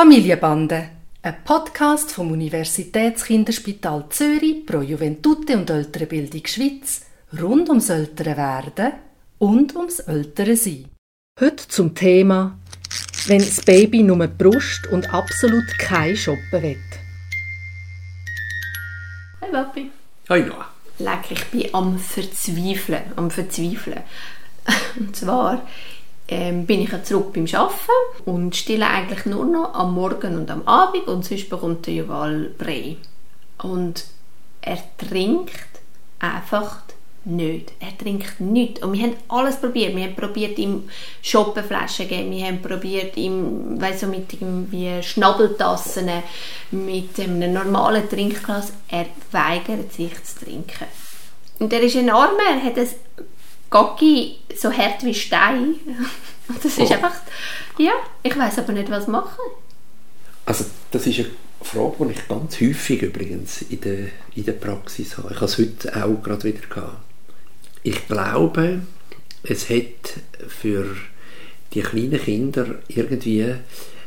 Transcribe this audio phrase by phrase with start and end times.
[0.00, 0.88] Familienbande,
[1.20, 7.02] ein Podcast vom Universitätskinderspital Zürich pro Juventute und ältere Bildung Schweiz
[7.38, 8.92] rund ums ältere Werden
[9.36, 10.86] und ums ältere Sein.
[11.38, 12.58] Heute zum Thema
[13.26, 16.82] «Wenn das Baby nur die Brust und absolut kein Shoppen will».
[19.42, 19.90] Hi Papi.
[20.30, 20.68] Hi Noah.
[20.98, 24.00] Leck, ich bin am Verzweifeln, am Verzweifeln.
[24.98, 25.66] Und zwar
[26.30, 30.50] ähm, bin ich ja zurück beim Arbeiten und stille eigentlich nur noch am Morgen und
[30.50, 32.96] am Abend und sonst bekommt der Juval Brei.
[33.58, 34.04] Und
[34.62, 35.80] er trinkt
[36.20, 36.82] einfach
[37.24, 37.72] nicht.
[37.80, 38.82] Er trinkt nichts.
[38.82, 39.94] Und wir haben alles probiert.
[39.96, 40.88] Wir haben probiert, ihm
[41.20, 42.30] Schoppenflaschen geben.
[42.30, 46.08] Wir haben probiert, ihm weiss, so mit irgendwie Schnabeltassen,
[46.70, 48.72] mit einem normalen Trinkglas.
[48.88, 50.86] Er weigert sich zu trinken.
[51.58, 52.36] Und er ist enorm.
[52.48, 52.88] Er hat ein
[53.70, 55.74] Gocki so hart wie Stein.
[56.64, 56.94] Das ist oh.
[56.94, 57.14] einfach...
[57.78, 57.92] Ja,
[58.24, 59.38] ich weiß aber nicht, was machen.
[60.44, 61.28] Also das ist eine
[61.62, 63.98] Frage, die ich ganz häufig übrigens in der,
[64.34, 65.28] in der Praxis habe.
[65.30, 66.96] Ich habe es heute auch gerade wieder gehabt
[67.82, 68.82] ich glaube,
[69.42, 70.96] es hat für
[71.72, 73.54] die kleinen Kinder irgendwie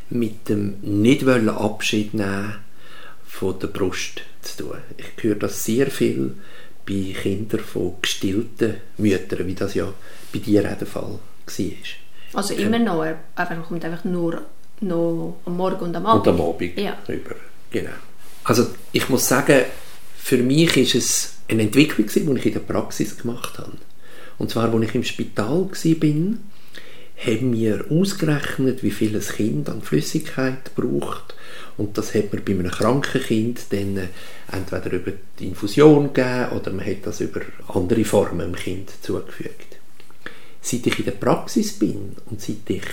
[0.10, 2.56] mit dem nicht wollen Abschied nehmen
[3.26, 4.78] von der Brust zu tun.
[4.98, 6.36] Ich höre das sehr viel
[6.86, 9.94] bei Kindern von gestillten Müttern, wie das ja
[10.32, 11.70] bei dir auch der Fall war.
[12.34, 14.42] Also immer ähm, noch, aber man kommt einfach nur
[14.82, 16.28] noch am Morgen und am Abend.
[16.28, 16.98] Und am Abend ja.
[17.08, 17.36] rüber,
[17.72, 17.92] genau.
[18.44, 19.64] Also ich muss sagen,
[20.18, 23.74] für mich ist es eine Entwicklung, die ich in der Praxis gemacht habe.
[24.38, 26.38] Und zwar, als ich im Spital war,
[27.18, 31.36] haben wir ausgerechnet, wie viel ein Kind an Flüssigkeit braucht.
[31.78, 34.08] Und das hat man bei einem kranken Kind dann äh,
[34.52, 39.78] entweder über die Infusion gegeben oder man hat das über andere Formen dem Kind zugefügt.
[40.62, 42.84] Seit ich in der Praxis bin und seit ich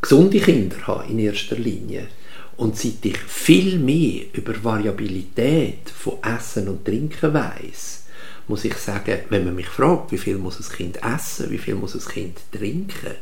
[0.00, 2.08] gesunde Kinder habe in erster Linie,
[2.56, 8.05] und seit ich viel mehr über Variabilität von Essen und Trinken weiß,
[8.48, 11.74] muss ich sagen, wenn man mich fragt, wie viel muss ein Kind essen, wie viel
[11.74, 13.14] muss ein Kind trinken,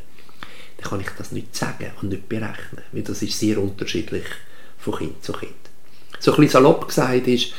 [0.77, 4.25] dann kann ich das nicht sagen und nicht berechnen, weil das ist sehr unterschiedlich
[4.79, 5.53] von Kind zu Kind.
[6.21, 7.53] So ein bisschen salopp gesagt ist,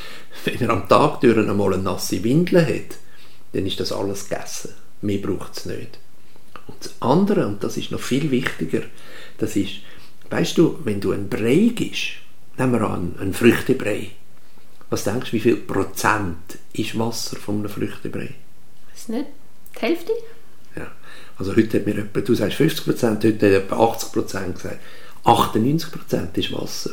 [0.46, 2.98] wenn er am Tag durch einmal eine nasse Windel hat,
[3.53, 4.74] dann ist das alles gegessen.
[5.02, 6.00] Mehr braucht es nicht.
[6.68, 8.82] Und das andere, und das ist noch viel wichtiger,
[9.38, 9.82] das ist,
[10.30, 12.14] Weißt du, wenn du einen Brei gibst,
[12.58, 14.12] nehmen wir an, einen Früchtebrei,
[14.90, 18.34] was denkst du, wie viel Prozent ist Wasser von einem Früchtebrei?
[18.91, 19.28] Weiß nicht.
[19.75, 20.12] Die Hälfte?
[20.75, 20.91] Ja.
[21.38, 24.79] Also heute hat mir etwa, du sagst 50 Prozent, heute hat etwa 80 Prozent gesagt.
[25.23, 26.91] 98 Prozent ist Wasser.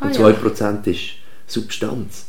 [0.00, 0.92] Und ah, 2 Prozent ja.
[0.92, 1.02] ist
[1.46, 2.26] Substanz.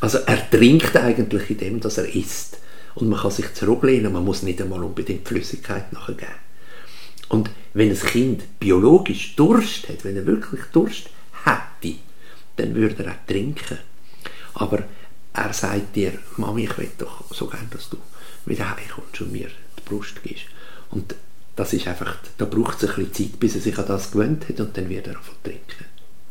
[0.00, 2.58] Also er trinkt eigentlich in dem, dass er isst.
[2.94, 6.32] Und man kann sich zurücklehnen, man muss nicht einmal unbedingt Flüssigkeit nachgeben.
[7.28, 11.10] Und wenn ein Kind biologisch Durst hat, wenn er wirklich Durst
[11.44, 11.96] hätte,
[12.56, 13.78] dann würde er auch trinken.
[14.56, 14.82] Aber
[15.32, 17.98] er sagt dir, Mami, ich will doch so gerne, dass du
[18.46, 20.44] wieder heimkommst und mir die Brust gibst.
[20.90, 21.14] Und
[21.56, 24.48] das ist einfach, da braucht es ein bisschen Zeit, bis er sich an das gewöhnt
[24.48, 25.84] hat und dann wird er davon trinken.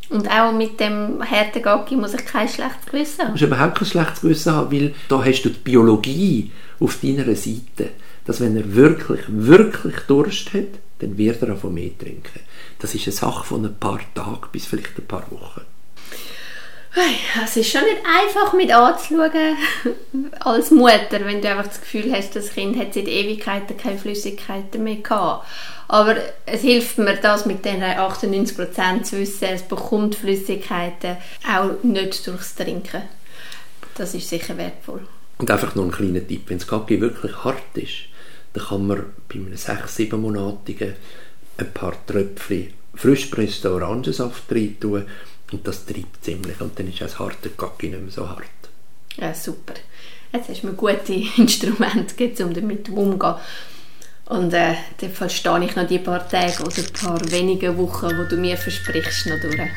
[0.10, 3.28] Und auch mit dem harten Gaggi muss ich kein schlechtes Gewissen haben?
[3.28, 7.36] Du musst überhaupt kein schlechtes Gewissen haben, weil da hast du die Biologie auf deiner
[7.36, 7.92] Seite,
[8.26, 12.40] dass wenn er wirklich, wirklich Durst hat, dann wird er von mehr trinken.
[12.80, 15.62] Das ist eine Sache von ein paar Tagen bis vielleicht ein paar Wochen.
[17.44, 19.58] Es ist schon nicht einfach mit anzuschauen
[20.40, 24.84] als Mutter, wenn du einfach das Gefühl hast, das Kind hat seit Ewigkeiten keine Flüssigkeiten
[24.84, 25.46] mehr gehabt.
[25.88, 31.18] Aber es hilft mir, das mit den 98% zu wissen, es bekommt Flüssigkeiten
[31.48, 33.04] auch nicht durchs Trinken.
[33.96, 35.06] Das ist sicher wertvoll.
[35.38, 38.06] Und einfach noch ein kleiner Tipp, wenn das Kaki wirklich hart ist,
[38.54, 40.96] dann kann man bei einem 6-, monatigen
[41.58, 45.06] ein paar Tröpfchen frischpressten Orangensaft rein tun
[45.56, 48.44] und das treibt ziemlich und dann ist auch das harte Kacki nicht mehr so hart.
[49.18, 49.74] Ja, super.
[50.34, 53.36] Jetzt hast du mir gute Instrumente gegeben, um damit umzugehen.
[54.26, 58.38] Und äh, dann verstehe ich noch die paar Tage oder paar wenige Wochen, wo du
[58.38, 59.70] mir versprichst, noch durch.